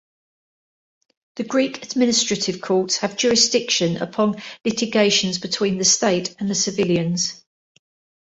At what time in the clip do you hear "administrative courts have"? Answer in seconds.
1.85-3.15